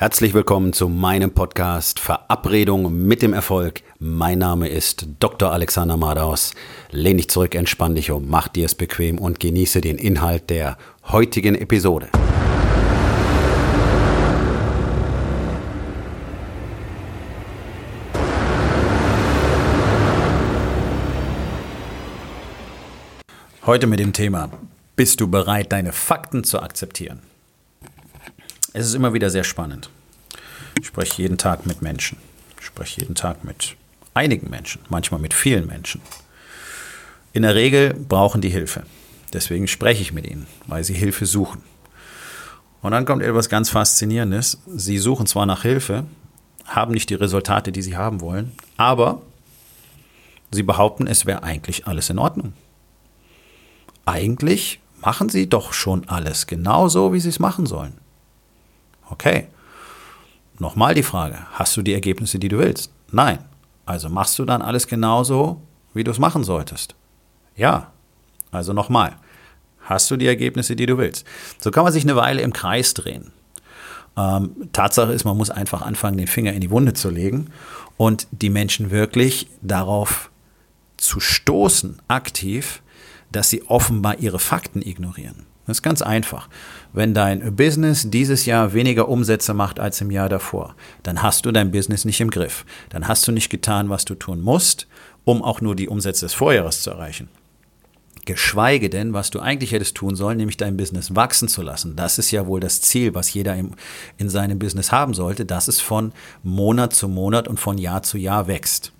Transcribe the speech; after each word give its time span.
Herzlich 0.00 0.32
willkommen 0.32 0.72
zu 0.72 0.88
meinem 0.88 1.32
Podcast 1.32 1.98
Verabredung 1.98 3.04
mit 3.08 3.20
dem 3.20 3.32
Erfolg. 3.32 3.82
Mein 3.98 4.38
Name 4.38 4.68
ist 4.68 5.08
Dr. 5.18 5.50
Alexander 5.50 5.96
Madaus. 5.96 6.54
Lehn 6.92 7.16
dich 7.16 7.28
zurück, 7.28 7.56
entspann 7.56 7.96
dich 7.96 8.12
um, 8.12 8.28
mach 8.28 8.46
dir 8.46 8.66
es 8.66 8.76
bequem 8.76 9.18
und 9.18 9.40
genieße 9.40 9.80
den 9.80 9.98
Inhalt 9.98 10.50
der 10.50 10.78
heutigen 11.08 11.56
Episode. 11.56 12.10
Heute 23.66 23.88
mit 23.88 23.98
dem 23.98 24.12
Thema, 24.12 24.50
bist 24.94 25.20
du 25.20 25.26
bereit, 25.26 25.72
deine 25.72 25.92
Fakten 25.92 26.44
zu 26.44 26.62
akzeptieren? 26.62 27.18
Es 28.74 28.86
ist 28.86 28.94
immer 28.94 29.14
wieder 29.14 29.30
sehr 29.30 29.44
spannend. 29.44 29.88
Ich 30.80 30.88
spreche 30.88 31.22
jeden 31.22 31.38
Tag 31.38 31.64
mit 31.64 31.80
Menschen. 31.80 32.18
Ich 32.60 32.66
spreche 32.66 33.00
jeden 33.00 33.14
Tag 33.14 33.42
mit 33.42 33.76
einigen 34.12 34.50
Menschen, 34.50 34.82
manchmal 34.90 35.20
mit 35.20 35.32
vielen 35.32 35.66
Menschen. 35.66 36.02
In 37.32 37.42
der 37.42 37.54
Regel 37.54 37.94
brauchen 37.94 38.40
die 38.40 38.50
Hilfe. 38.50 38.82
Deswegen 39.32 39.68
spreche 39.68 40.02
ich 40.02 40.12
mit 40.12 40.26
ihnen, 40.26 40.46
weil 40.66 40.84
sie 40.84 40.94
Hilfe 40.94 41.24
suchen. 41.24 41.62
Und 42.82 42.92
dann 42.92 43.06
kommt 43.06 43.22
etwas 43.22 43.48
ganz 43.48 43.70
Faszinierendes. 43.70 44.58
Sie 44.66 44.98
suchen 44.98 45.26
zwar 45.26 45.46
nach 45.46 45.62
Hilfe, 45.62 46.04
haben 46.66 46.92
nicht 46.92 47.10
die 47.10 47.14
Resultate, 47.14 47.72
die 47.72 47.82
sie 47.82 47.96
haben 47.96 48.20
wollen, 48.20 48.52
aber 48.76 49.22
sie 50.50 50.62
behaupten, 50.62 51.06
es 51.06 51.26
wäre 51.26 51.42
eigentlich 51.42 51.86
alles 51.86 52.10
in 52.10 52.18
Ordnung. 52.18 52.52
Eigentlich 54.04 54.80
machen 55.00 55.28
sie 55.28 55.48
doch 55.48 55.72
schon 55.72 56.08
alles 56.08 56.46
genau 56.46 56.88
so, 56.88 57.12
wie 57.12 57.20
sie 57.20 57.30
es 57.30 57.38
machen 57.38 57.66
sollen. 57.66 57.94
Okay. 59.10 59.48
Nochmal 60.58 60.94
die 60.94 61.02
Frage, 61.02 61.38
hast 61.52 61.76
du 61.76 61.82
die 61.82 61.94
Ergebnisse, 61.94 62.38
die 62.38 62.48
du 62.48 62.58
willst? 62.58 62.92
Nein. 63.12 63.38
Also 63.86 64.08
machst 64.08 64.38
du 64.38 64.44
dann 64.44 64.60
alles 64.60 64.86
genauso, 64.86 65.62
wie 65.94 66.04
du 66.04 66.10
es 66.10 66.18
machen 66.18 66.44
solltest? 66.44 66.94
Ja. 67.56 67.92
Also 68.50 68.72
nochmal, 68.72 69.16
hast 69.80 70.10
du 70.10 70.16
die 70.16 70.26
Ergebnisse, 70.26 70.74
die 70.74 70.86
du 70.86 70.98
willst? 70.98 71.26
So 71.60 71.70
kann 71.70 71.84
man 71.84 71.92
sich 71.92 72.04
eine 72.04 72.16
Weile 72.16 72.42
im 72.42 72.52
Kreis 72.52 72.94
drehen. 72.94 73.32
Ähm, 74.16 74.68
Tatsache 74.72 75.12
ist, 75.12 75.24
man 75.24 75.36
muss 75.36 75.50
einfach 75.50 75.82
anfangen, 75.82 76.18
den 76.18 76.26
Finger 76.26 76.52
in 76.52 76.60
die 76.60 76.70
Wunde 76.70 76.92
zu 76.92 77.08
legen 77.08 77.50
und 77.96 78.26
die 78.30 78.50
Menschen 78.50 78.90
wirklich 78.90 79.48
darauf 79.62 80.30
zu 80.96 81.20
stoßen, 81.20 82.00
aktiv, 82.08 82.82
dass 83.30 83.50
sie 83.50 83.62
offenbar 83.68 84.18
ihre 84.18 84.38
Fakten 84.38 84.82
ignorieren. 84.82 85.46
Das 85.68 85.78
ist 85.78 85.82
ganz 85.82 86.00
einfach. 86.00 86.48
Wenn 86.94 87.12
dein 87.12 87.54
Business 87.54 88.10
dieses 88.10 88.46
Jahr 88.46 88.72
weniger 88.72 89.06
Umsätze 89.06 89.52
macht 89.52 89.78
als 89.78 90.00
im 90.00 90.10
Jahr 90.10 90.30
davor, 90.30 90.74
dann 91.02 91.22
hast 91.22 91.44
du 91.44 91.52
dein 91.52 91.70
Business 91.70 92.06
nicht 92.06 92.22
im 92.22 92.30
Griff. 92.30 92.64
Dann 92.88 93.06
hast 93.06 93.28
du 93.28 93.32
nicht 93.32 93.50
getan, 93.50 93.90
was 93.90 94.06
du 94.06 94.14
tun 94.14 94.40
musst, 94.40 94.86
um 95.24 95.42
auch 95.42 95.60
nur 95.60 95.76
die 95.76 95.88
Umsätze 95.88 96.24
des 96.24 96.32
Vorjahres 96.32 96.80
zu 96.80 96.88
erreichen. 96.88 97.28
Geschweige 98.24 98.88
denn, 98.88 99.12
was 99.12 99.28
du 99.28 99.40
eigentlich 99.40 99.72
hättest 99.72 99.94
tun 99.94 100.16
sollen, 100.16 100.38
nämlich 100.38 100.56
dein 100.56 100.78
Business 100.78 101.14
wachsen 101.14 101.48
zu 101.48 101.60
lassen. 101.60 101.96
Das 101.96 102.18
ist 102.18 102.30
ja 102.30 102.46
wohl 102.46 102.60
das 102.60 102.80
Ziel, 102.80 103.14
was 103.14 103.34
jeder 103.34 103.54
im, 103.54 103.72
in 104.16 104.30
seinem 104.30 104.58
Business 104.58 104.90
haben 104.90 105.12
sollte, 105.12 105.44
dass 105.44 105.68
es 105.68 105.80
von 105.80 106.12
Monat 106.42 106.94
zu 106.94 107.08
Monat 107.08 107.46
und 107.46 107.60
von 107.60 107.76
Jahr 107.76 108.02
zu 108.02 108.16
Jahr 108.16 108.46
wächst. 108.46 108.92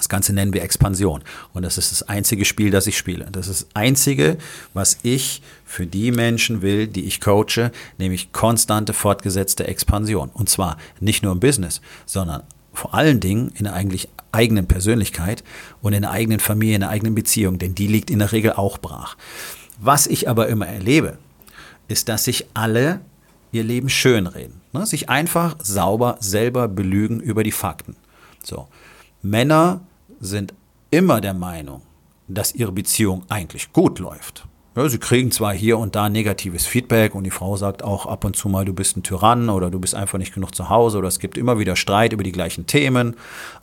Das 0.00 0.08
Ganze 0.08 0.32
nennen 0.32 0.54
wir 0.54 0.62
Expansion. 0.62 1.20
Und 1.52 1.62
das 1.62 1.76
ist 1.76 1.92
das 1.92 2.02
einzige 2.04 2.46
Spiel, 2.46 2.70
das 2.70 2.86
ich 2.86 2.96
spiele. 2.96 3.28
Das 3.30 3.48
ist 3.48 3.64
das 3.64 3.68
einzige, 3.74 4.38
was 4.72 4.96
ich 5.02 5.42
für 5.66 5.86
die 5.86 6.10
Menschen 6.10 6.62
will, 6.62 6.86
die 6.86 7.04
ich 7.04 7.20
coache, 7.20 7.70
nämlich 7.98 8.32
konstante, 8.32 8.94
fortgesetzte 8.94 9.66
Expansion. 9.66 10.30
Und 10.32 10.48
zwar 10.48 10.78
nicht 11.00 11.22
nur 11.22 11.32
im 11.32 11.40
Business, 11.40 11.82
sondern 12.06 12.44
vor 12.72 12.94
allen 12.94 13.20
Dingen 13.20 13.52
in 13.56 13.64
der 13.64 13.74
eigentlich 13.74 14.08
eigenen 14.32 14.66
Persönlichkeit 14.66 15.44
und 15.82 15.92
in 15.92 16.00
der 16.00 16.12
eigenen 16.12 16.40
Familie, 16.40 16.76
in 16.76 16.80
der 16.80 16.88
eigenen 16.88 17.14
Beziehung, 17.14 17.58
denn 17.58 17.74
die 17.74 17.86
liegt 17.86 18.08
in 18.08 18.20
der 18.20 18.32
Regel 18.32 18.54
auch 18.54 18.78
brach. 18.78 19.18
Was 19.78 20.06
ich 20.06 20.30
aber 20.30 20.48
immer 20.48 20.66
erlebe, 20.66 21.18
ist, 21.88 22.08
dass 22.08 22.24
sich 22.24 22.46
alle 22.54 23.02
ihr 23.52 23.64
Leben 23.64 23.90
schönreden. 23.90 24.62
Ne? 24.72 24.86
Sich 24.86 25.10
einfach 25.10 25.56
sauber 25.60 26.16
selber 26.20 26.68
belügen 26.68 27.20
über 27.20 27.44
die 27.44 27.52
Fakten. 27.52 27.96
So. 28.42 28.66
Männer 29.20 29.82
sind 30.20 30.54
immer 30.90 31.20
der 31.20 31.34
Meinung, 31.34 31.82
dass 32.28 32.54
ihre 32.54 32.72
Beziehung 32.72 33.24
eigentlich 33.28 33.72
gut 33.72 33.98
läuft. 33.98 34.46
Ja, 34.76 34.88
sie 34.88 34.98
kriegen 34.98 35.32
zwar 35.32 35.52
hier 35.52 35.78
und 35.78 35.96
da 35.96 36.08
negatives 36.08 36.64
Feedback 36.64 37.16
und 37.16 37.24
die 37.24 37.30
Frau 37.30 37.56
sagt 37.56 37.82
auch 37.82 38.06
ab 38.06 38.24
und 38.24 38.36
zu 38.36 38.48
mal, 38.48 38.64
du 38.64 38.72
bist 38.72 38.96
ein 38.96 39.02
Tyrann 39.02 39.48
oder 39.48 39.68
du 39.68 39.80
bist 39.80 39.96
einfach 39.96 40.18
nicht 40.18 40.32
genug 40.32 40.54
zu 40.54 40.68
Hause 40.68 40.98
oder 40.98 41.08
es 41.08 41.18
gibt 41.18 41.36
immer 41.36 41.58
wieder 41.58 41.74
Streit 41.74 42.12
über 42.12 42.22
die 42.22 42.30
gleichen 42.30 42.66
Themen, 42.66 43.16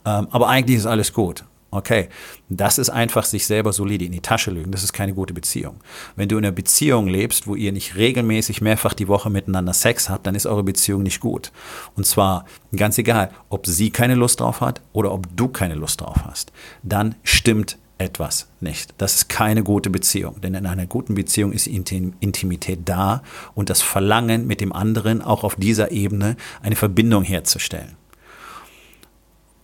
ähm, 0.04 0.28
aber 0.30 0.48
eigentlich 0.48 0.76
ist 0.76 0.86
alles 0.86 1.14
gut. 1.14 1.44
Okay, 1.70 2.08
das 2.48 2.78
ist 2.78 2.88
einfach 2.88 3.24
sich 3.24 3.46
selber 3.46 3.74
solide 3.74 4.06
in 4.06 4.12
die 4.12 4.22
Tasche 4.22 4.50
lügen. 4.50 4.70
Das 4.70 4.82
ist 4.82 4.94
keine 4.94 5.12
gute 5.12 5.34
Beziehung. 5.34 5.80
Wenn 6.16 6.28
du 6.28 6.38
in 6.38 6.44
einer 6.44 6.52
Beziehung 6.52 7.08
lebst, 7.08 7.46
wo 7.46 7.54
ihr 7.54 7.72
nicht 7.72 7.96
regelmäßig 7.96 8.62
mehrfach 8.62 8.94
die 8.94 9.06
Woche 9.06 9.28
miteinander 9.28 9.74
Sex 9.74 10.08
habt, 10.08 10.26
dann 10.26 10.34
ist 10.34 10.46
eure 10.46 10.62
Beziehung 10.62 11.02
nicht 11.02 11.20
gut. 11.20 11.52
Und 11.94 12.06
zwar 12.06 12.46
ganz 12.74 12.96
egal, 12.96 13.30
ob 13.50 13.66
sie 13.66 13.90
keine 13.90 14.14
Lust 14.14 14.40
drauf 14.40 14.62
hat 14.62 14.80
oder 14.94 15.12
ob 15.12 15.26
du 15.36 15.48
keine 15.48 15.74
Lust 15.74 16.00
drauf 16.00 16.24
hast. 16.24 16.52
Dann 16.82 17.16
stimmt 17.22 17.76
etwas 17.98 18.48
nicht. 18.60 18.94
Das 18.96 19.16
ist 19.16 19.28
keine 19.28 19.62
gute 19.62 19.90
Beziehung. 19.90 20.40
Denn 20.40 20.54
in 20.54 20.66
einer 20.66 20.86
guten 20.86 21.16
Beziehung 21.16 21.52
ist 21.52 21.66
Intimität 21.66 22.80
da 22.86 23.22
und 23.54 23.68
das 23.68 23.82
Verlangen 23.82 24.46
mit 24.46 24.62
dem 24.62 24.72
anderen 24.72 25.20
auch 25.20 25.44
auf 25.44 25.56
dieser 25.56 25.90
Ebene 25.90 26.36
eine 26.62 26.76
Verbindung 26.76 27.24
herzustellen. 27.24 27.96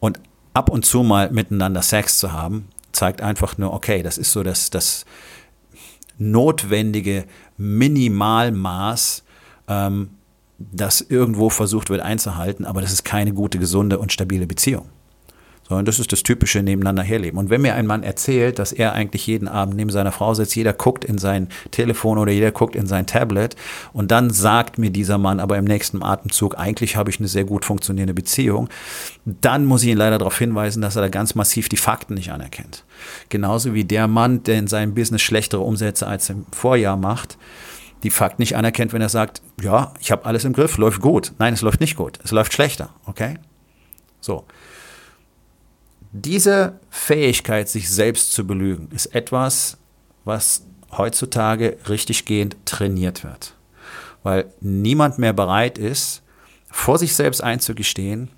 Und 0.00 0.21
ab 0.54 0.70
und 0.70 0.87
zu 0.87 1.03
mal 1.03 1.31
miteinander 1.31 1.82
Sex 1.82 2.19
zu 2.19 2.32
haben, 2.32 2.69
zeigt 2.92 3.20
einfach 3.20 3.59
nur, 3.59 3.72
okay, 3.72 4.03
das 4.03 4.19
ist 4.19 4.32
so 4.32 4.42
das, 4.42 4.70
das 4.70 5.04
notwendige 6.16 7.25
Minimalmaß, 7.56 9.25
ähm, 9.69 10.10
das 10.59 11.00
irgendwo 11.00 11.50
versucht 11.50 11.91
wird 11.91 12.00
einzuhalten, 12.00 12.65
aber 12.65 12.81
das 12.81 12.92
ist 12.92 13.04
keine 13.04 13.32
gute, 13.32 13.59
gesunde 13.59 13.98
und 13.98 14.12
stabile 14.12 14.47
Beziehung 14.47 14.88
sondern 15.69 15.87
das 15.87 15.99
ist 15.99 16.13
das 16.13 16.23
typische 16.23 16.63
Nebeneinander 16.63 17.03
herleben. 17.03 17.39
Und 17.39 17.51
wenn 17.51 17.63
mir 17.63 17.75
ein 17.75 17.87
Mann 17.87 18.03
erzählt, 18.03 18.59
dass 18.59 18.73
er 18.73 18.93
eigentlich 18.93 19.27
jeden 19.27 19.49
Abend 19.49 19.77
neben 19.77 19.91
seiner 19.91 20.13
Frau 20.13 20.35
sitzt, 20.35 20.55
jeder 20.57 20.73
guckt 20.73 21.05
in 21.05 21.19
sein 21.19 21.49
Telefon 21.71 22.19
oder 22.19 22.33
jeder 22.33 22.53
guckt 22.53 22.77
in 22.77 22.87
sein 22.87 23.07
Tablet 23.07 23.57
und 23.93 24.11
dann 24.11 24.31
sagt 24.31 24.79
mir 24.79 24.91
dieser 24.91 25.19
Mann 25.19 25.41
aber 25.41 25.57
im 25.57 25.65
nächsten 25.65 26.03
Atemzug, 26.03 26.59
eigentlich 26.59 26.97
habe 26.97 27.11
ich 27.11 27.19
eine 27.19 27.29
sehr 27.29 27.45
gut 27.45 27.65
funktionierende 27.65 28.15
Beziehung, 28.15 28.69
dann 29.25 29.65
muss 29.65 29.83
ich 29.83 29.91
ihn 29.91 29.97
leider 29.97 30.19
darauf 30.19 30.39
hinweisen, 30.39 30.83
dass 30.83 30.97
er 30.97 31.03
da 31.03 31.09
ganz 31.09 31.35
massiv 31.35 31.69
die 31.69 31.77
Fakten 31.77 32.15
nicht 32.15 32.31
anerkennt. 32.31 32.85
Genauso 33.31 33.75
wie 33.75 33.85
der 33.85 34.07
Mann, 34.07 34.43
der 34.43 34.59
in 34.59 34.67
seinem 34.67 34.95
Business 34.95 35.23
schlechtere 35.23 35.63
Umsätze 35.63 36.07
als 36.07 36.29
im 36.29 36.45
Vorjahr 36.53 36.97
macht, 36.97 37.39
die 38.03 38.11
Fakten 38.11 38.43
nicht 38.43 38.55
anerkennt, 38.55 38.93
wenn 38.93 39.01
er 39.01 39.09
sagt, 39.09 39.41
ja, 39.63 39.95
ich 39.99 40.13
habe 40.13 40.27
alles 40.27 40.45
im 40.45 40.53
Griff, 40.53 40.77
läuft 40.77 41.01
gut. 41.01 41.33
Nein, 41.39 41.55
es 41.55 41.63
läuft 41.63 41.81
nicht 41.81 41.97
gut, 41.97 42.19
es 42.23 42.33
läuft 42.33 42.53
schlechter, 42.53 42.91
okay? 43.07 43.39
So. 44.21 44.45
Diese 46.17 46.79
Fähigkeit, 46.91 47.69
sich 47.69 47.91
selbst 47.91 48.31
zu 48.31 48.47
belügen, 48.47 48.89
ist 48.93 49.07
etwas, 49.17 49.79
was 50.25 50.63
heutzutage 50.93 51.77
richtiggehend 51.89 52.57
trainiert 52.67 53.25
wird. 53.25 53.57
Weil 54.23 54.45
niemand 54.61 55.19
mehr 55.19 55.33
bereit 55.33 55.77
ist, 55.77 56.23
vor 56.71 56.99
sich 56.99 57.17
selbst 57.17 57.43
einzugestehen, 57.43 58.31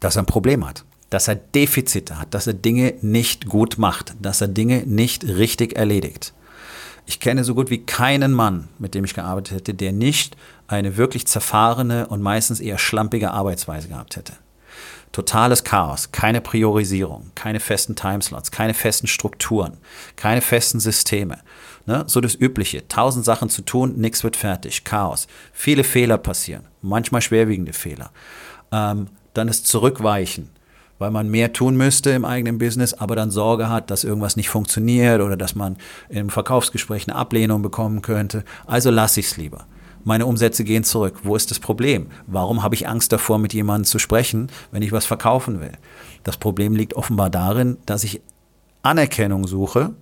dass 0.00 0.16
er 0.16 0.22
ein 0.24 0.26
Problem 0.26 0.66
hat, 0.66 0.84
dass 1.08 1.28
er 1.28 1.36
Defizite 1.36 2.18
hat, 2.18 2.34
dass 2.34 2.48
er 2.48 2.54
Dinge 2.54 2.94
nicht 3.00 3.46
gut 3.46 3.78
macht, 3.78 4.16
dass 4.20 4.40
er 4.40 4.48
Dinge 4.48 4.82
nicht 4.84 5.22
richtig 5.22 5.78
erledigt. 5.78 6.34
Ich 7.06 7.20
kenne 7.20 7.44
so 7.44 7.54
gut 7.54 7.70
wie 7.70 7.86
keinen 7.86 8.32
Mann, 8.32 8.70
mit 8.80 8.96
dem 8.96 9.04
ich 9.04 9.14
gearbeitet 9.14 9.58
hätte, 9.58 9.74
der 9.74 9.92
nicht 9.92 10.36
eine 10.66 10.96
wirklich 10.96 11.28
zerfahrene 11.28 12.08
und 12.08 12.22
meistens 12.22 12.58
eher 12.58 12.76
schlampige 12.76 13.30
Arbeitsweise 13.30 13.86
gehabt 13.86 14.16
hätte. 14.16 14.32
Totales 15.12 15.64
Chaos, 15.64 16.12
keine 16.12 16.40
Priorisierung, 16.40 17.30
keine 17.34 17.60
festen 17.60 17.96
Timeslots, 17.96 18.50
keine 18.50 18.74
festen 18.74 19.06
Strukturen, 19.06 19.78
keine 20.16 20.40
festen 20.40 20.80
Systeme. 20.80 21.38
Ne? 21.86 22.04
So 22.06 22.20
das 22.20 22.34
Übliche. 22.34 22.86
Tausend 22.88 23.24
Sachen 23.24 23.48
zu 23.48 23.62
tun, 23.62 23.94
nichts 23.96 24.22
wird 24.22 24.36
fertig. 24.36 24.84
Chaos. 24.84 25.26
Viele 25.52 25.84
Fehler 25.84 26.18
passieren, 26.18 26.68
manchmal 26.82 27.22
schwerwiegende 27.22 27.72
Fehler. 27.72 28.10
Ähm, 28.70 29.08
dann 29.32 29.48
ist 29.48 29.66
Zurückweichen, 29.66 30.50
weil 30.98 31.10
man 31.10 31.28
mehr 31.28 31.52
tun 31.52 31.76
müsste 31.76 32.10
im 32.10 32.24
eigenen 32.24 32.58
Business, 32.58 32.92
aber 32.92 33.16
dann 33.16 33.30
Sorge 33.30 33.70
hat, 33.70 33.90
dass 33.90 34.04
irgendwas 34.04 34.36
nicht 34.36 34.50
funktioniert 34.50 35.22
oder 35.22 35.36
dass 35.36 35.54
man 35.54 35.78
im 36.10 36.28
Verkaufsgespräch 36.28 37.08
eine 37.08 37.16
Ablehnung 37.16 37.62
bekommen 37.62 38.02
könnte. 38.02 38.44
Also 38.66 38.90
lasse 38.90 39.20
ich 39.20 39.26
es 39.26 39.36
lieber 39.36 39.66
meine 40.04 40.26
Umsätze 40.26 40.64
gehen 40.64 40.84
zurück. 40.84 41.20
Wo 41.22 41.36
ist 41.36 41.50
das 41.50 41.58
Problem? 41.58 42.08
Warum 42.26 42.62
habe 42.62 42.74
ich 42.74 42.88
Angst 42.88 43.12
davor, 43.12 43.38
mit 43.38 43.52
jemandem 43.52 43.84
zu 43.84 43.98
sprechen, 43.98 44.50
wenn 44.70 44.82
ich 44.82 44.92
was 44.92 45.06
verkaufen 45.06 45.60
will? 45.60 45.72
Das 46.24 46.36
Problem 46.36 46.74
liegt 46.74 46.94
offenbar 46.94 47.30
darin, 47.30 47.78
dass 47.86 48.04
ich 48.04 48.20
Anerkennung 48.82 49.46
suche 49.46 49.94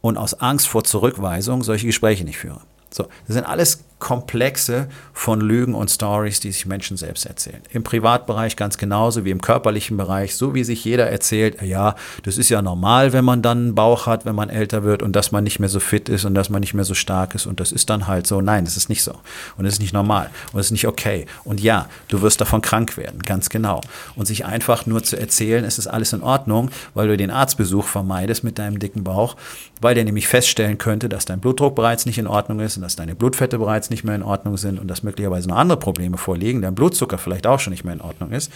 und 0.00 0.16
aus 0.16 0.34
Angst 0.34 0.68
vor 0.68 0.84
Zurückweisung 0.84 1.62
solche 1.62 1.86
Gespräche 1.86 2.24
nicht 2.24 2.38
führe. 2.38 2.60
So, 2.90 3.04
das 3.26 3.34
sind 3.34 3.44
alles 3.44 3.84
Komplexe 4.00 4.88
von 5.12 5.40
Lügen 5.40 5.74
und 5.74 5.90
Stories, 5.90 6.40
die 6.40 6.50
sich 6.50 6.66
Menschen 6.66 6.96
selbst 6.96 7.26
erzählen. 7.26 7.60
Im 7.70 7.84
Privatbereich 7.84 8.56
ganz 8.56 8.78
genauso 8.78 9.24
wie 9.24 9.30
im 9.30 9.40
körperlichen 9.40 9.96
Bereich, 9.96 10.34
so 10.34 10.54
wie 10.54 10.64
sich 10.64 10.84
jeder 10.84 11.08
erzählt, 11.08 11.62
ja, 11.62 11.94
das 12.24 12.38
ist 12.38 12.48
ja 12.48 12.62
normal, 12.62 13.12
wenn 13.12 13.24
man 13.24 13.42
dann 13.42 13.58
einen 13.58 13.74
Bauch 13.74 14.06
hat, 14.06 14.24
wenn 14.24 14.34
man 14.34 14.48
älter 14.48 14.82
wird 14.82 15.02
und 15.02 15.14
dass 15.14 15.30
man 15.30 15.44
nicht 15.44 15.60
mehr 15.60 15.68
so 15.68 15.78
fit 15.78 16.08
ist 16.08 16.24
und 16.24 16.34
dass 16.34 16.48
man 16.48 16.60
nicht 16.60 16.74
mehr 16.74 16.84
so 16.84 16.94
stark 16.94 17.34
ist 17.34 17.46
und 17.46 17.60
das 17.60 17.70
ist 17.70 17.90
dann 17.90 18.06
halt 18.06 18.26
so. 18.26 18.40
Nein, 18.40 18.64
das 18.64 18.76
ist 18.76 18.88
nicht 18.88 19.02
so 19.02 19.12
und 19.56 19.64
das 19.64 19.74
ist 19.74 19.80
nicht 19.80 19.92
normal 19.92 20.30
und 20.52 20.58
das 20.58 20.66
ist 20.66 20.72
nicht 20.72 20.86
okay. 20.86 21.26
Und 21.44 21.60
ja, 21.60 21.86
du 22.08 22.22
wirst 22.22 22.40
davon 22.40 22.62
krank 22.62 22.96
werden, 22.96 23.20
ganz 23.20 23.50
genau. 23.50 23.82
Und 24.16 24.26
sich 24.26 24.46
einfach 24.46 24.86
nur 24.86 25.02
zu 25.02 25.20
erzählen, 25.20 25.64
es 25.64 25.78
ist 25.78 25.86
alles 25.86 26.14
in 26.14 26.22
Ordnung, 26.22 26.70
weil 26.94 27.08
du 27.08 27.16
den 27.16 27.30
Arztbesuch 27.30 27.86
vermeidest 27.86 28.42
mit 28.42 28.58
deinem 28.58 28.78
dicken 28.78 29.04
Bauch, 29.04 29.36
weil 29.80 29.94
der 29.94 30.04
nämlich 30.04 30.26
feststellen 30.26 30.78
könnte, 30.78 31.10
dass 31.10 31.26
dein 31.26 31.40
Blutdruck 31.40 31.74
bereits 31.74 32.06
nicht 32.06 32.18
in 32.18 32.26
Ordnung 32.26 32.60
ist 32.60 32.76
und 32.76 32.82
dass 32.82 32.96
deine 32.96 33.14
Blutfette 33.14 33.58
bereits 33.58 33.89
nicht 33.90 34.04
mehr 34.04 34.14
in 34.14 34.22
Ordnung 34.22 34.56
sind 34.56 34.78
und 34.78 34.88
dass 34.88 35.02
möglicherweise 35.02 35.48
noch 35.48 35.56
andere 35.56 35.78
Probleme 35.78 36.16
vorliegen, 36.16 36.62
dein 36.62 36.74
Blutzucker 36.74 37.18
vielleicht 37.18 37.46
auch 37.46 37.60
schon 37.60 37.72
nicht 37.72 37.84
mehr 37.84 37.94
in 37.94 38.00
Ordnung 38.00 38.32
ist, 38.32 38.52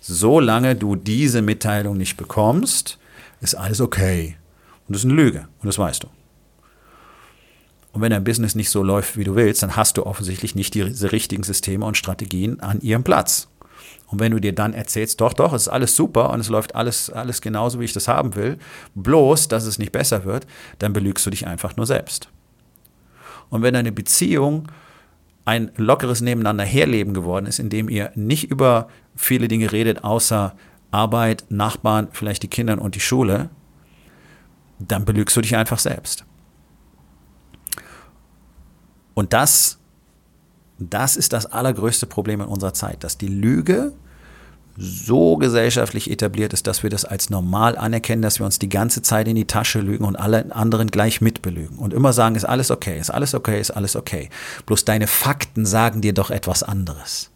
solange 0.00 0.74
du 0.74 0.96
diese 0.96 1.42
Mitteilung 1.42 1.96
nicht 1.96 2.16
bekommst, 2.16 2.98
ist 3.40 3.54
alles 3.54 3.80
okay. 3.80 4.36
Und 4.86 4.94
das 4.94 5.04
ist 5.04 5.10
eine 5.10 5.14
Lüge 5.14 5.48
und 5.60 5.66
das 5.66 5.78
weißt 5.78 6.02
du. 6.04 6.08
Und 7.92 8.02
wenn 8.02 8.10
dein 8.10 8.24
Business 8.24 8.54
nicht 8.54 8.70
so 8.70 8.82
läuft, 8.82 9.16
wie 9.16 9.24
du 9.24 9.34
willst, 9.34 9.62
dann 9.62 9.76
hast 9.76 9.96
du 9.96 10.06
offensichtlich 10.06 10.54
nicht 10.54 10.74
diese 10.74 11.12
richtigen 11.12 11.42
Systeme 11.42 11.84
und 11.84 11.96
Strategien 11.96 12.60
an 12.60 12.80
ihrem 12.80 13.02
Platz. 13.02 13.48
Und 14.06 14.20
wenn 14.20 14.32
du 14.32 14.40
dir 14.40 14.54
dann 14.54 14.72
erzählst, 14.72 15.20
doch, 15.20 15.32
doch, 15.32 15.52
es 15.52 15.62
ist 15.62 15.68
alles 15.68 15.94
super 15.94 16.30
und 16.30 16.40
es 16.40 16.48
läuft 16.48 16.74
alles, 16.74 17.10
alles 17.10 17.40
genauso, 17.40 17.80
wie 17.80 17.84
ich 17.84 17.92
das 17.92 18.08
haben 18.08 18.36
will, 18.36 18.58
bloß, 18.94 19.48
dass 19.48 19.64
es 19.64 19.78
nicht 19.78 19.92
besser 19.92 20.24
wird, 20.24 20.46
dann 20.78 20.92
belügst 20.92 21.26
du 21.26 21.30
dich 21.30 21.46
einfach 21.46 21.76
nur 21.76 21.86
selbst. 21.86 22.30
Und 23.50 23.62
wenn 23.62 23.74
deine 23.74 23.92
Beziehung 23.92 24.68
ein 25.44 25.70
lockeres 25.76 26.20
Nebeneinander 26.20 26.64
herleben 26.64 27.14
geworden 27.14 27.46
ist, 27.46 27.58
in 27.58 27.70
dem 27.70 27.88
ihr 27.88 28.12
nicht 28.14 28.50
über 28.50 28.88
viele 29.16 29.48
Dinge 29.48 29.72
redet, 29.72 30.04
außer 30.04 30.54
Arbeit, 30.90 31.44
Nachbarn, 31.48 32.08
vielleicht 32.12 32.42
die 32.42 32.48
Kinder 32.48 32.80
und 32.80 32.94
die 32.94 33.00
Schule, 33.00 33.50
dann 34.78 35.04
belügst 35.04 35.36
du 35.36 35.40
dich 35.40 35.56
einfach 35.56 35.78
selbst. 35.78 36.24
Und 39.14 39.32
das, 39.32 39.78
das 40.78 41.16
ist 41.16 41.32
das 41.32 41.46
allergrößte 41.46 42.06
Problem 42.06 42.40
in 42.40 42.46
unserer 42.46 42.74
Zeit, 42.74 43.02
dass 43.02 43.18
die 43.18 43.26
Lüge 43.26 43.92
so 44.76 45.36
gesellschaftlich 45.36 46.08
etabliert 46.08 46.52
ist, 46.52 46.68
dass 46.68 46.84
wir 46.84 46.90
das 46.90 47.04
als 47.04 47.30
normal 47.30 47.76
anerkennen, 47.76 48.22
dass 48.22 48.38
wir 48.38 48.46
uns 48.46 48.60
die 48.60 48.68
ganze 48.68 49.02
Zeit 49.02 49.26
in 49.26 49.34
die 49.34 49.46
Tasche 49.46 49.80
lügen 49.80 50.04
und 50.04 50.14
alle 50.14 50.54
anderen 50.54 50.88
gleich 50.88 51.20
mitbelügen 51.38 51.78
und 51.78 51.94
immer 51.94 52.12
sagen, 52.12 52.34
ist 52.34 52.44
alles 52.44 52.70
okay, 52.70 52.98
ist 52.98 53.10
alles 53.10 53.34
okay, 53.34 53.60
ist 53.60 53.70
alles 53.70 53.96
okay. 53.96 54.28
Bloß 54.66 54.84
deine 54.84 55.06
Fakten 55.06 55.64
sagen 55.64 56.00
dir 56.00 56.12
doch 56.12 56.30
etwas 56.30 56.62
anderes. 56.62 57.30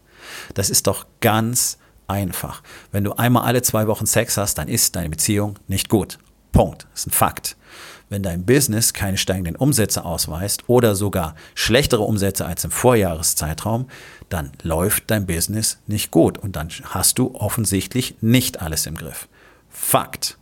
Das 0.54 0.70
ist 0.70 0.87
doch 0.87 1.06
ganz 1.20 1.78
einfach. 2.08 2.62
Wenn 2.90 3.04
du 3.04 3.12
einmal 3.12 3.44
alle 3.44 3.62
zwei 3.62 3.87
Wochen 3.87 4.06
Sex 4.06 4.37
hast, 4.37 4.58
dann 4.58 4.69
ist 4.69 4.96
deine 4.96 5.10
Beziehung 5.10 5.58
nicht 5.69 5.88
gut. 5.88 6.19
Punkt. 6.50 6.87
Das 6.90 7.00
ist 7.00 7.06
ein 7.08 7.12
Fakt. 7.12 7.56
Wenn 8.08 8.22
dein 8.22 8.44
Business 8.44 8.93
keine 8.93 9.16
steigenden 9.16 9.56
Umsätze 9.56 10.04
ausweist 10.04 10.64
oder 10.66 10.94
sogar 10.94 11.34
schlechtere 11.54 12.02
Umsätze 12.02 12.44
als 12.44 12.64
im 12.64 12.70
Vorjahreszeitraum, 12.70 13.88
dann 14.28 14.52
läuft 14.62 15.10
dein 15.10 15.26
Business 15.26 15.78
nicht 15.87 16.10
gut 16.10 16.37
und 16.37 16.56
dann 16.56 16.69
hast 16.84 17.19
du 17.19 17.34
offensichtlich 17.34 18.16
nicht 18.20 18.60
alles 18.60 18.84
im 18.87 18.96
Griff. 18.96 19.28
Fakt. 19.70 20.38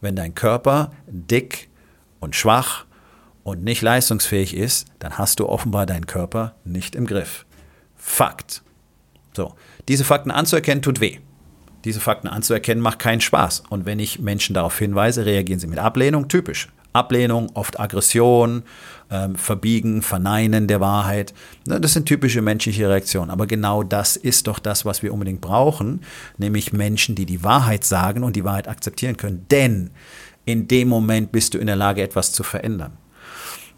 Wenn 0.00 0.16
dein 0.16 0.34
Körper 0.34 0.90
dick 1.06 1.68
und 2.18 2.34
schwach 2.34 2.86
und 3.44 3.62
nicht 3.62 3.82
leistungsfähig 3.82 4.56
ist, 4.56 4.86
dann 4.98 5.18
hast 5.18 5.38
du 5.38 5.48
offenbar 5.48 5.86
deinen 5.86 6.06
Körper 6.06 6.56
nicht 6.64 6.96
im 6.96 7.06
Griff. 7.06 7.46
Fakt. 7.94 8.62
So, 9.34 9.54
diese 9.88 10.04
Fakten 10.04 10.30
anzuerkennen 10.30 10.82
tut 10.82 11.00
weh. 11.00 11.18
Diese 11.84 12.00
Fakten 12.00 12.28
anzuerkennen 12.28 12.82
macht 12.82 12.98
keinen 12.98 13.20
Spaß. 13.20 13.64
Und 13.68 13.84
wenn 13.84 13.98
ich 13.98 14.18
Menschen 14.18 14.54
darauf 14.54 14.78
hinweise, 14.78 15.26
reagieren 15.26 15.60
sie 15.60 15.66
mit 15.66 15.78
Ablehnung, 15.78 16.28
typisch. 16.28 16.68
Ablehnung, 16.94 17.50
oft 17.54 17.78
Aggression, 17.80 18.62
ähm, 19.10 19.34
Verbiegen, 19.34 20.00
Verneinen 20.00 20.66
der 20.68 20.80
Wahrheit. 20.80 21.34
Ne, 21.66 21.80
das 21.80 21.92
sind 21.92 22.06
typische 22.06 22.40
menschliche 22.40 22.88
Reaktionen. 22.88 23.30
Aber 23.30 23.46
genau 23.46 23.82
das 23.82 24.16
ist 24.16 24.46
doch 24.46 24.58
das, 24.58 24.84
was 24.84 25.02
wir 25.02 25.12
unbedingt 25.12 25.40
brauchen, 25.40 26.00
nämlich 26.38 26.72
Menschen, 26.72 27.16
die 27.16 27.26
die 27.26 27.42
Wahrheit 27.42 27.84
sagen 27.84 28.22
und 28.22 28.36
die 28.36 28.44
Wahrheit 28.44 28.68
akzeptieren 28.68 29.16
können. 29.16 29.44
Denn 29.50 29.90
in 30.46 30.68
dem 30.68 30.88
Moment 30.88 31.32
bist 31.32 31.52
du 31.54 31.58
in 31.58 31.66
der 31.66 31.76
Lage, 31.76 32.02
etwas 32.02 32.32
zu 32.32 32.42
verändern. 32.44 32.96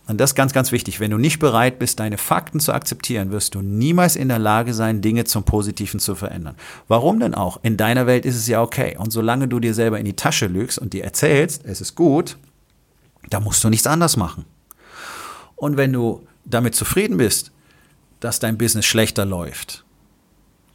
Und 0.08 0.18
das 0.18 0.30
ist 0.30 0.34
ganz, 0.34 0.52
ganz 0.52 0.70
wichtig. 0.70 1.00
Wenn 1.00 1.10
du 1.10 1.18
nicht 1.18 1.40
bereit 1.40 1.78
bist, 1.78 1.98
deine 1.98 2.16
Fakten 2.16 2.60
zu 2.60 2.72
akzeptieren, 2.72 3.32
wirst 3.32 3.56
du 3.56 3.62
niemals 3.62 4.14
in 4.14 4.28
der 4.28 4.38
Lage 4.38 4.72
sein, 4.72 5.00
Dinge 5.00 5.24
zum 5.24 5.42
Positiven 5.42 5.98
zu 5.98 6.14
verändern. 6.14 6.54
Warum 6.86 7.18
denn 7.18 7.34
auch? 7.34 7.58
In 7.62 7.76
deiner 7.76 8.06
Welt 8.06 8.24
ist 8.24 8.36
es 8.36 8.46
ja 8.46 8.62
okay. 8.62 8.96
Und 8.96 9.10
solange 9.12 9.48
du 9.48 9.58
dir 9.58 9.74
selber 9.74 9.98
in 9.98 10.04
die 10.04 10.14
Tasche 10.14 10.46
lügst 10.46 10.78
und 10.78 10.92
dir 10.92 11.02
erzählst, 11.02 11.64
es 11.64 11.80
ist 11.80 11.96
gut, 11.96 12.36
da 13.30 13.40
musst 13.40 13.64
du 13.64 13.68
nichts 13.68 13.88
anders 13.88 14.16
machen. 14.16 14.44
Und 15.56 15.76
wenn 15.76 15.92
du 15.92 16.24
damit 16.44 16.76
zufrieden 16.76 17.16
bist, 17.16 17.50
dass 18.20 18.38
dein 18.38 18.56
Business 18.58 18.86
schlechter 18.86 19.24
läuft, 19.24 19.84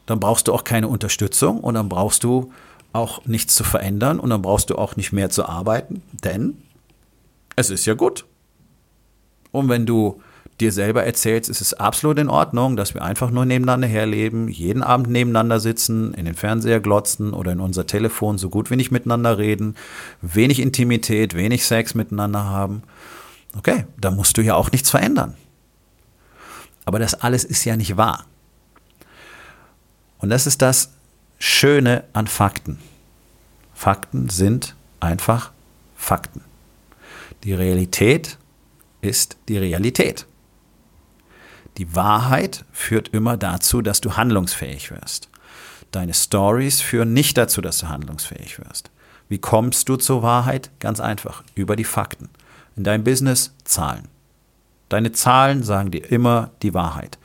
dann 0.05 0.19
brauchst 0.19 0.49
du 0.49 0.53
auch 0.53 0.65
keine 0.65 0.89
Unterstützung 0.89 1.61
und 1.61 1.75
dann 1.75 1.87
brauchst 1.87 2.23
du 2.25 2.51
auch 2.91 3.25
nichts 3.25 3.55
zu 3.55 3.63
verändern 3.63 4.19
und 4.19 4.29
dann 4.29 4.41
brauchst 4.41 4.69
du 4.69 4.75
auch 4.75 4.97
nicht 4.97 5.13
mehr 5.13 5.29
zu 5.29 5.45
arbeiten, 5.45 6.01
denn 6.23 6.57
es 7.55 7.69
ist 7.69 7.85
ja 7.85 7.93
gut. 7.93 8.25
Und 9.51 9.69
wenn 9.69 9.85
du 9.85 10.21
dir 10.59 10.71
selber 10.71 11.03
erzählst, 11.03 11.49
ist 11.49 11.61
es 11.61 11.73
absolut 11.73 12.19
in 12.19 12.29
Ordnung, 12.29 12.75
dass 12.75 12.93
wir 12.93 13.01
einfach 13.01 13.31
nur 13.31 13.45
nebeneinander 13.45 13.87
herleben, 13.87 14.47
jeden 14.47 14.83
Abend 14.83 15.09
nebeneinander 15.09 15.59
sitzen, 15.59 16.13
in 16.13 16.25
den 16.25 16.35
Fernseher 16.35 16.79
glotzen 16.79 17.33
oder 17.33 17.51
in 17.51 17.59
unser 17.59 17.87
Telefon 17.87 18.37
so 18.37 18.49
gut 18.49 18.69
wie 18.69 18.75
nicht 18.75 18.91
miteinander 18.91 19.37
reden, 19.37 19.75
wenig 20.21 20.59
Intimität, 20.59 21.35
wenig 21.35 21.65
Sex 21.65 21.95
miteinander 21.95 22.45
haben. 22.45 22.83
Okay, 23.57 23.85
da 23.99 24.11
musst 24.11 24.37
du 24.37 24.41
ja 24.41 24.55
auch 24.55 24.71
nichts 24.71 24.89
verändern. 24.89 25.35
Aber 26.85 26.99
das 26.99 27.15
alles 27.15 27.43
ist 27.43 27.65
ja 27.65 27.75
nicht 27.75 27.97
wahr. 27.97 28.25
Und 30.19 30.29
das 30.29 30.47
ist 30.47 30.61
das 30.61 30.91
Schöne 31.39 32.03
an 32.13 32.27
Fakten. 32.27 32.77
Fakten 33.73 34.29
sind 34.29 34.75
einfach 34.99 35.51
Fakten. 35.95 36.41
Die 37.43 37.53
Realität 37.53 38.37
ist 39.01 39.37
die 39.47 39.57
Realität. 39.57 40.25
Die 41.77 41.95
Wahrheit 41.95 42.65
führt 42.71 43.09
immer 43.09 43.37
dazu, 43.37 43.81
dass 43.81 44.01
du 44.01 44.17
handlungsfähig 44.17 44.91
wirst. 44.91 45.29
Deine 45.91 46.13
Stories 46.13 46.81
führen 46.81 47.13
nicht 47.13 47.37
dazu, 47.37 47.61
dass 47.61 47.79
du 47.79 47.89
handlungsfähig 47.89 48.59
wirst. 48.59 48.91
Wie 49.29 49.39
kommst 49.39 49.87
du 49.89 49.95
zur 49.95 50.23
Wahrheit? 50.23 50.71
Ganz 50.79 50.99
einfach, 50.99 51.43
über 51.55 51.75
die 51.75 51.83
Fakten. 51.83 52.29
In 52.75 52.83
deinem 52.83 53.03
Business 53.03 53.53
Zahlen. 53.63 54.07
Deine 54.89 55.13
Zahlen 55.13 55.63
sagen 55.63 55.91
dir 55.91 56.11
immer 56.11 56.51
die 56.61 56.73
Wahrheit. 56.73 57.17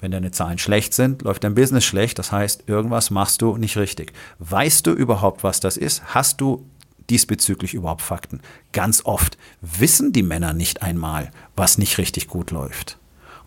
Wenn 0.00 0.12
deine 0.12 0.30
Zahlen 0.30 0.58
schlecht 0.58 0.94
sind, 0.94 1.22
läuft 1.22 1.42
dein 1.42 1.56
Business 1.56 1.84
schlecht. 1.84 2.18
Das 2.18 2.30
heißt, 2.30 2.68
irgendwas 2.68 3.10
machst 3.10 3.42
du 3.42 3.56
nicht 3.56 3.76
richtig. 3.76 4.12
Weißt 4.38 4.86
du 4.86 4.92
überhaupt, 4.92 5.42
was 5.42 5.58
das 5.58 5.76
ist? 5.76 6.14
Hast 6.14 6.40
du 6.40 6.64
diesbezüglich 7.10 7.74
überhaupt 7.74 8.02
Fakten? 8.02 8.40
Ganz 8.72 9.04
oft 9.04 9.38
wissen 9.60 10.12
die 10.12 10.22
Männer 10.22 10.52
nicht 10.52 10.82
einmal, 10.82 11.30
was 11.56 11.78
nicht 11.78 11.98
richtig 11.98 12.28
gut 12.28 12.50
läuft. 12.50 12.98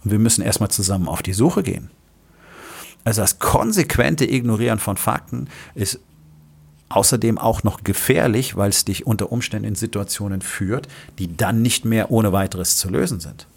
Und 0.03 0.12
wir 0.12 0.20
müssen 0.20 0.41
erstmal 0.41 0.72
zusammen 0.72 1.08
auf 1.08 1.22
die 1.22 1.34
Suche 1.34 1.63
gehen. 1.63 1.91
Also 3.03 3.22
das 3.22 3.39
konsequente 3.39 4.30
Ignorieren 4.30 4.80
von 4.80 4.98
Fakten 4.98 5.48
ist 5.75 6.00
außerdem 6.89 7.38
auch 7.38 7.63
noch 7.63 7.84
gefährlich, 7.84 8.58
weil 8.58 8.70
es 8.70 8.86
dich 8.86 9.08
unter 9.08 9.32
Umständen 9.32 9.68
in 9.68 9.75
Situationen 9.75 10.41
führt, 10.41 10.88
die 11.20 11.36
dann 11.36 11.62
nicht 11.62 11.86
mehr 11.86 12.12
ohne 12.12 12.32
weiteres 12.34 12.77
zu 12.77 12.89
lösen 12.89 13.20
sind. 13.20 13.48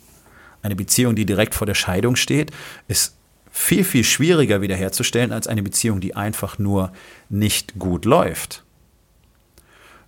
Eine 0.63 0.77
Beziehung, 0.77 1.15
die 1.15 1.27
direkt 1.27 1.55
vor 1.55 1.67
der 1.67 1.75
Scheidung 1.75 2.17
steht, 2.17 2.53
ist 2.89 3.17
viel, 3.51 3.85
viel 3.85 4.03
schwieriger 4.03 4.63
wiederherzustellen 4.63 5.33
als 5.33 5.47
eine 5.47 5.63
Beziehung, 5.63 6.01
die 6.01 6.17
einfach 6.17 6.59
nur 6.59 6.93
nicht 7.29 7.79
gut 7.79 8.05
läuft. 8.05 8.64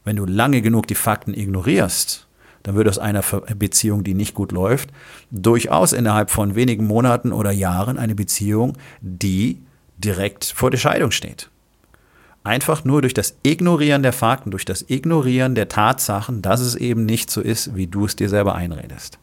Wenn 0.06 0.14
du 0.14 0.24
lange 0.24 0.62
genug 0.62 0.86
die 0.86 0.94
Fakten 0.94 1.34
ignorierst, 1.34 2.28
dann 2.62 2.76
wird 2.76 2.86
aus 2.86 3.00
einer 3.00 3.22
Beziehung, 3.22 4.04
die 4.04 4.14
nicht 4.14 4.34
gut 4.34 4.52
läuft, 4.52 4.90
durchaus 5.32 5.92
innerhalb 5.92 6.30
von 6.30 6.54
wenigen 6.54 6.86
Monaten 6.86 7.32
oder 7.32 7.50
Jahren 7.50 7.98
eine 7.98 8.14
Beziehung, 8.14 8.74
die 9.00 9.60
direkt 9.98 10.44
vor 10.44 10.70
der 10.70 10.78
Scheidung 10.78 11.10
steht. 11.10 11.50
Einfach 12.44 12.84
nur 12.84 13.02
durch 13.02 13.14
das 13.14 13.36
Ignorieren 13.42 14.04
der 14.04 14.12
Fakten, 14.12 14.52
durch 14.52 14.64
das 14.64 14.84
Ignorieren 14.88 15.56
der 15.56 15.68
Tatsachen, 15.68 16.40
dass 16.40 16.60
es 16.60 16.76
eben 16.76 17.04
nicht 17.04 17.28
so 17.28 17.40
ist, 17.40 17.74
wie 17.74 17.88
du 17.88 18.04
es 18.04 18.14
dir 18.14 18.28
selber 18.28 18.54
einredest. 18.54 19.18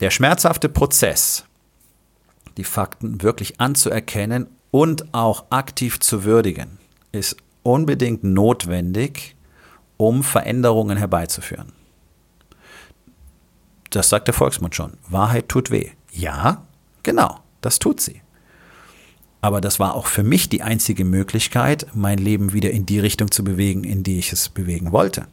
Der 0.00 0.08
schmerzhafte 0.08 0.70
Prozess, 0.70 1.44
die 2.56 2.64
Fakten 2.64 3.22
wirklich 3.22 3.60
anzuerkennen 3.60 4.46
und 4.70 5.12
auch 5.12 5.44
aktiv 5.50 6.00
zu 6.00 6.24
würdigen, 6.24 6.78
ist 7.12 7.36
unbedingt 7.72 8.24
notwendig, 8.24 9.36
um 9.96 10.22
Veränderungen 10.22 10.96
herbeizuführen. 10.96 11.72
das 13.90 14.10
sagt 14.10 14.28
der 14.28 14.34
Volksmund 14.34 14.74
schon. 14.74 14.92
Wahrheit 15.08 15.48
tut 15.48 15.70
weh. 15.70 15.90
Ja, 16.12 16.66
genau, 17.02 17.40
das 17.62 17.78
tut 17.78 18.00
sie. 18.00 18.20
Aber 19.40 19.60
das 19.60 19.78
war 19.78 19.94
auch 19.94 20.06
für 20.06 20.24
mich 20.24 20.48
die 20.48 20.62
einzige 20.62 21.04
Möglichkeit, 21.04 21.86
mein 21.94 22.18
Leben 22.18 22.52
wieder 22.52 22.70
in 22.70 22.86
die 22.86 22.98
Richtung 22.98 23.30
zu 23.30 23.44
bewegen, 23.44 23.84
in 23.84 24.02
die 24.02 24.18
ich 24.18 24.32
es 24.32 24.48
bewegen 24.48 24.90
wollte. 24.90 25.26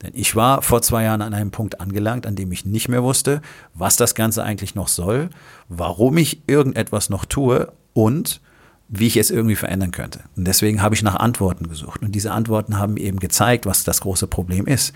Denn 0.00 0.12
ich 0.14 0.36
war 0.36 0.62
vor 0.62 0.80
zwei 0.80 1.02
Jahren 1.02 1.22
an 1.22 1.34
einem 1.34 1.50
Punkt 1.50 1.80
angelangt, 1.80 2.26
an 2.26 2.36
dem 2.36 2.52
ich 2.52 2.64
nicht 2.64 2.88
mehr 2.88 3.02
wusste, 3.02 3.42
was 3.74 3.96
das 3.96 4.14
Ganze 4.14 4.44
eigentlich 4.44 4.74
noch 4.74 4.88
soll, 4.88 5.28
warum 5.68 6.16
ich 6.18 6.42
irgendetwas 6.46 7.10
noch 7.10 7.24
tue 7.24 7.72
und 7.94 8.40
wie 8.88 9.06
ich 9.06 9.16
es 9.16 9.30
irgendwie 9.30 9.56
verändern 9.56 9.90
könnte. 9.90 10.20
Und 10.36 10.46
deswegen 10.46 10.80
habe 10.82 10.94
ich 10.94 11.02
nach 11.02 11.16
Antworten 11.16 11.68
gesucht. 11.68 12.02
Und 12.02 12.12
diese 12.12 12.32
Antworten 12.32 12.78
haben 12.78 12.96
eben 12.96 13.20
gezeigt, 13.20 13.66
was 13.66 13.84
das 13.84 14.00
große 14.00 14.26
Problem 14.26 14.66
ist. 14.66 14.94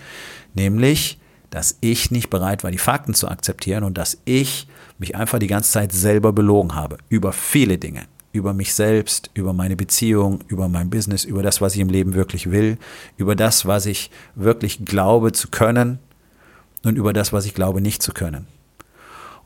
Nämlich, 0.55 1.19
dass 1.51 1.77
ich 1.81 2.09
nicht 2.09 2.29
bereit 2.29 2.63
war, 2.63 2.71
die 2.71 2.79
Fakten 2.79 3.13
zu 3.13 3.27
akzeptieren 3.27 3.83
und 3.83 3.97
dass 3.97 4.17
ich 4.25 4.67
mich 4.97 5.15
einfach 5.15 5.37
die 5.37 5.47
ganze 5.47 5.71
Zeit 5.71 5.91
selber 5.91 6.33
belogen 6.33 6.75
habe 6.75 6.97
über 7.09 7.33
viele 7.33 7.77
Dinge 7.77 8.03
über 8.33 8.53
mich 8.53 8.73
selbst, 8.73 9.29
über 9.35 9.53
meine 9.53 9.75
Beziehung, 9.75 10.43
über 10.47 10.67
mein 10.67 10.89
Business, 10.89 11.23
über 11.23 11.43
das, 11.43 11.61
was 11.61 11.75
ich 11.75 11.79
im 11.79 11.89
Leben 11.89 12.15
wirklich 12.15 12.49
will, 12.49 12.79
über 13.15 13.35
das, 13.35 13.67
was 13.67 13.85
ich 13.85 14.09
wirklich 14.33 14.83
glaube 14.83 15.31
zu 15.31 15.49
können 15.49 15.99
und 16.83 16.97
über 16.97 17.13
das, 17.13 17.31
was 17.31 17.45
ich 17.45 17.53
glaube 17.53 17.79
nicht 17.79 18.01
zu 18.01 18.11
können. 18.11 18.47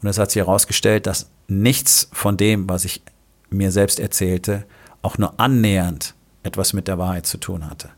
Und 0.02 0.08
es 0.08 0.18
hat 0.18 0.32
sich 0.32 0.42
herausgestellt, 0.42 1.06
dass 1.06 1.30
nichts 1.50 2.10
von 2.14 2.38
dem, 2.38 2.70
was 2.70 2.86
ich 2.86 3.02
mir 3.50 3.72
selbst 3.72 4.00
erzählte, 4.00 4.66
auch 5.02 5.18
nur 5.18 5.40
annähernd 5.40 6.16
etwas 6.44 6.74
mit 6.74 6.88
der 6.88 6.98
Wahrheit 6.98 7.26
zu 7.26 7.38
tun 7.38 7.70
hatte. 7.70 7.90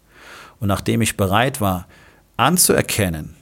Und 0.59 0.67
nachdem 0.67 1.01
ich 1.01 1.17
bereit 1.17 1.61
war, 1.61 1.87
anzuerkennen, 2.37 3.35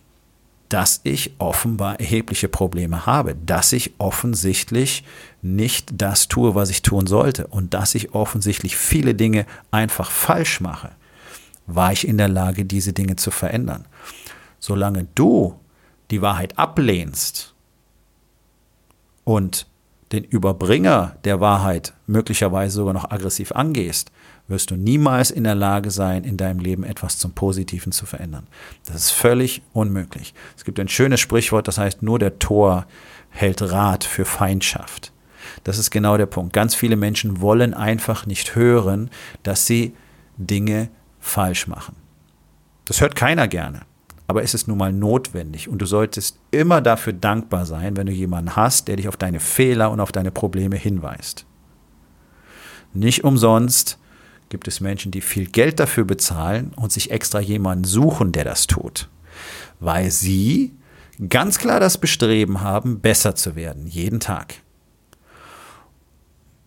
dass 0.69 0.99
ich 1.03 1.31
offenbar 1.39 1.99
erhebliche 1.99 2.49
Probleme 2.49 3.05
habe, 3.05 3.35
dass 3.35 3.71
ich 3.71 3.93
offensichtlich 3.99 5.03
nicht 5.41 5.89
das 6.01 6.27
tue, 6.27 6.55
was 6.55 6.69
ich 6.69 6.81
tun 6.81 7.07
sollte 7.07 7.47
und 7.47 7.73
dass 7.73 7.95
ich 7.95 8.13
offensichtlich 8.13 8.75
viele 8.75 9.15
Dinge 9.15 9.45
einfach 9.71 10.11
falsch 10.11 10.59
mache, 10.59 10.91
war 11.67 11.93
ich 11.93 12.07
in 12.07 12.17
der 12.17 12.27
Lage, 12.27 12.65
diese 12.65 12.91
Dinge 12.93 13.15
zu 13.15 13.31
verändern. 13.31 13.85
Solange 14.59 15.07
du 15.15 15.57
die 16.11 16.21
Wahrheit 16.21 16.57
ablehnst 16.57 17.53
und 19.23 19.67
den 20.11 20.23
Überbringer 20.23 21.17
der 21.25 21.39
Wahrheit 21.41 21.93
möglicherweise 22.05 22.75
sogar 22.75 22.93
noch 22.93 23.11
aggressiv 23.11 23.51
angehst, 23.51 24.11
wirst 24.47 24.71
du 24.71 24.75
niemals 24.75 25.31
in 25.31 25.43
der 25.43 25.55
Lage 25.55 25.91
sein, 25.91 26.23
in 26.23 26.37
deinem 26.37 26.59
Leben 26.59 26.83
etwas 26.83 27.17
zum 27.17 27.33
Positiven 27.33 27.91
zu 27.91 28.05
verändern. 28.05 28.47
Das 28.85 28.95
ist 28.95 29.11
völlig 29.11 29.61
unmöglich. 29.73 30.33
Es 30.55 30.63
gibt 30.63 30.79
ein 30.79 30.87
schönes 30.87 31.19
Sprichwort, 31.19 31.67
das 31.67 31.77
heißt, 31.77 32.01
nur 32.01 32.19
der 32.19 32.39
Tor 32.39 32.85
hält 33.29 33.61
Rat 33.61 34.03
für 34.03 34.25
Feindschaft. 34.25 35.11
Das 35.63 35.77
ist 35.77 35.91
genau 35.91 36.17
der 36.17 36.25
Punkt. 36.25 36.53
Ganz 36.53 36.75
viele 36.75 36.95
Menschen 36.95 37.41
wollen 37.41 37.73
einfach 37.73 38.25
nicht 38.25 38.55
hören, 38.55 39.09
dass 39.43 39.65
sie 39.65 39.95
Dinge 40.37 40.89
falsch 41.19 41.67
machen. 41.67 41.95
Das 42.85 43.01
hört 43.01 43.15
keiner 43.15 43.47
gerne. 43.47 43.81
Aber 44.27 44.43
es 44.43 44.53
ist 44.53 44.67
nun 44.67 44.77
mal 44.77 44.91
notwendig 44.91 45.69
und 45.69 45.81
du 45.81 45.85
solltest 45.85 46.37
immer 46.51 46.81
dafür 46.81 47.13
dankbar 47.13 47.65
sein, 47.65 47.95
wenn 47.95 48.07
du 48.07 48.11
jemanden 48.11 48.57
hast, 48.57 48.89
der 48.89 48.97
dich 48.97 49.07
auf 49.07 49.15
deine 49.15 49.39
Fehler 49.39 49.89
und 49.89 50.01
auf 50.01 50.11
deine 50.11 50.31
Probleme 50.31 50.75
hinweist. 50.75 51.45
Nicht 52.93 53.23
umsonst 53.23 53.97
gibt 54.49 54.67
es 54.67 54.81
Menschen, 54.81 55.11
die 55.11 55.21
viel 55.21 55.47
Geld 55.47 55.79
dafür 55.79 56.03
bezahlen 56.03 56.73
und 56.75 56.91
sich 56.91 57.11
extra 57.11 57.39
jemanden 57.39 57.85
suchen, 57.85 58.31
der 58.33 58.43
das 58.43 58.67
tut, 58.67 59.09
weil 59.79 60.11
sie 60.11 60.73
ganz 61.29 61.57
klar 61.57 61.79
das 61.79 61.97
Bestreben 61.97 62.61
haben, 62.61 62.99
besser 62.99 63.35
zu 63.35 63.55
werden, 63.55 63.87
jeden 63.87 64.19
Tag. 64.19 64.55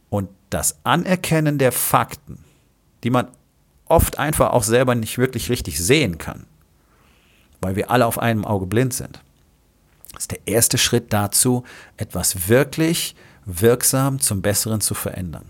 Und 0.08 0.28
das 0.50 0.78
Anerkennen 0.84 1.58
der 1.58 1.72
Fakten, 1.72 2.44
die 3.04 3.10
man 3.10 3.28
oft 3.84 4.18
einfach 4.18 4.50
auch 4.50 4.62
selber 4.62 4.94
nicht 4.94 5.18
wirklich 5.18 5.50
richtig 5.50 5.80
sehen 5.82 6.18
kann, 6.18 6.46
weil 7.60 7.76
wir 7.76 7.90
alle 7.90 8.06
auf 8.06 8.18
einem 8.18 8.44
Auge 8.44 8.66
blind 8.66 8.94
sind, 8.94 9.20
ist 10.16 10.30
der 10.30 10.40
erste 10.46 10.78
Schritt 10.78 11.12
dazu, 11.12 11.64
etwas 11.96 12.48
wirklich 12.48 13.14
wirksam 13.44 14.20
zum 14.20 14.42
Besseren 14.42 14.80
zu 14.80 14.94
verändern. 14.94 15.46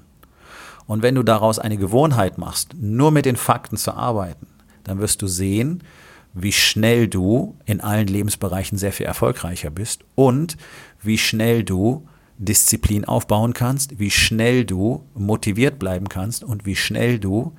Und 0.86 1.02
wenn 1.02 1.14
du 1.14 1.22
daraus 1.22 1.58
eine 1.58 1.76
Gewohnheit 1.76 2.38
machst, 2.38 2.74
nur 2.74 3.10
mit 3.10 3.24
den 3.24 3.36
Fakten 3.36 3.76
zu 3.76 3.94
arbeiten, 3.94 4.46
dann 4.84 4.98
wirst 4.98 5.22
du 5.22 5.26
sehen, 5.26 5.84
wie 6.32 6.52
schnell 6.52 7.08
du 7.08 7.56
in 7.64 7.80
allen 7.80 8.06
Lebensbereichen 8.06 8.78
sehr 8.78 8.92
viel 8.92 9.06
erfolgreicher 9.06 9.70
bist 9.70 10.04
und 10.14 10.56
wie 11.00 11.18
schnell 11.18 11.64
du 11.64 12.06
Disziplin 12.38 13.04
aufbauen 13.04 13.52
kannst, 13.52 13.98
wie 13.98 14.10
schnell 14.10 14.64
du 14.64 15.04
motiviert 15.14 15.78
bleiben 15.78 16.08
kannst 16.08 16.42
und 16.42 16.64
wie 16.64 16.76
schnell 16.76 17.18
du 17.18 17.52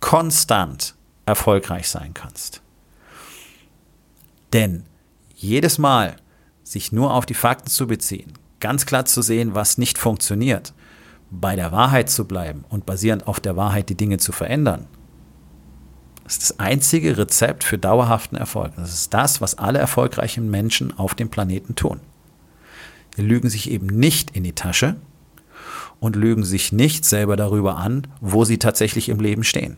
konstant 0.00 0.94
erfolgreich 1.24 1.88
sein 1.88 2.12
kannst. 2.14 2.63
Denn 4.54 4.84
jedes 5.34 5.78
Mal 5.78 6.16
sich 6.62 6.92
nur 6.92 7.12
auf 7.12 7.26
die 7.26 7.34
Fakten 7.34 7.68
zu 7.68 7.86
beziehen, 7.86 8.32
ganz 8.60 8.86
klar 8.86 9.04
zu 9.04 9.20
sehen, 9.20 9.54
was 9.54 9.76
nicht 9.76 9.98
funktioniert 9.98 10.72
bei 11.30 11.56
der 11.56 11.72
Wahrheit 11.72 12.08
zu 12.08 12.26
bleiben 12.26 12.64
und 12.68 12.86
basierend 12.86 13.26
auf 13.26 13.40
der 13.40 13.56
Wahrheit 13.56 13.88
die 13.88 13.96
Dinge 13.96 14.18
zu 14.18 14.30
verändern, 14.30 14.86
ist 16.24 16.42
das 16.42 16.58
einzige 16.60 17.18
Rezept 17.18 17.64
für 17.64 17.78
dauerhaften 17.78 18.36
Erfolg. 18.36 18.72
Das 18.76 18.94
ist 18.94 19.12
das, 19.12 19.40
was 19.40 19.58
alle 19.58 19.80
erfolgreichen 19.80 20.48
Menschen 20.50 20.96
auf 20.96 21.14
dem 21.14 21.28
Planeten 21.28 21.74
tun. 21.74 22.00
Sie 23.16 23.22
lügen 23.22 23.50
sich 23.50 23.70
eben 23.70 23.86
nicht 23.86 24.30
in 24.30 24.44
die 24.44 24.54
Tasche 24.54 24.96
und 26.00 26.16
lügen 26.16 26.44
sich 26.44 26.72
nicht 26.72 27.04
selber 27.04 27.36
darüber 27.36 27.76
an, 27.76 28.06
wo 28.20 28.44
sie 28.44 28.58
tatsächlich 28.58 29.08
im 29.08 29.20
Leben 29.20 29.44
stehen, 29.44 29.76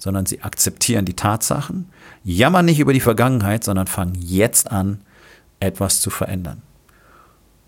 sondern 0.00 0.26
sie 0.26 0.42
akzeptieren 0.42 1.04
die 1.04 1.14
Tatsachen, 1.14 1.90
jammern 2.24 2.64
nicht 2.64 2.80
über 2.80 2.94
die 2.94 3.00
Vergangenheit, 3.00 3.62
sondern 3.62 3.86
fangen 3.86 4.14
jetzt 4.18 4.72
an, 4.72 5.02
etwas 5.60 6.00
zu 6.00 6.08
verändern. 6.08 6.62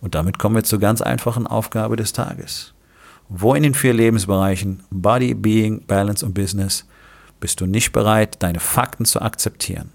Und 0.00 0.16
damit 0.16 0.38
kommen 0.38 0.56
wir 0.56 0.64
zur 0.64 0.80
ganz 0.80 1.02
einfachen 1.02 1.46
Aufgabe 1.46 1.94
des 1.94 2.12
Tages. 2.14 2.72
Wo 3.28 3.54
in 3.54 3.62
den 3.62 3.74
vier 3.74 3.92
Lebensbereichen 3.92 4.82
Body, 4.90 5.34
Being, 5.34 5.86
Balance 5.86 6.24
und 6.24 6.34
Business 6.34 6.86
bist 7.38 7.60
du 7.60 7.66
nicht 7.66 7.92
bereit, 7.92 8.42
deine 8.42 8.60
Fakten 8.60 9.04
zu 9.04 9.20
akzeptieren? 9.20 9.90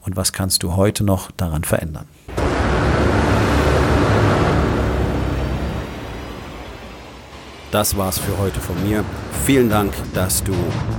Und 0.00 0.16
was 0.16 0.32
kannst 0.32 0.64
du 0.64 0.74
heute 0.74 1.04
noch 1.04 1.30
daran 1.30 1.62
verändern? 1.64 2.06
Das 7.70 7.96
war's 7.96 8.18
für 8.18 8.36
heute 8.38 8.60
von 8.60 8.82
mir. 8.88 9.04
Vielen 9.44 9.70
Dank, 9.70 9.92
dass 10.14 10.42
du 10.42 10.54